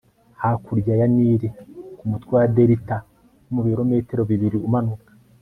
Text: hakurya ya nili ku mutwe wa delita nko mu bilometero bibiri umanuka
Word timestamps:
hakurya 0.41 0.93
ya 0.99 1.07
nili 1.15 1.47
ku 1.97 2.03
mutwe 2.11 2.31
wa 2.37 2.45
delita 2.55 2.97
nko 3.49 3.51
mu 3.53 3.61
bilometero 3.67 4.21
bibiri 4.29 4.57
umanuka 4.67 5.09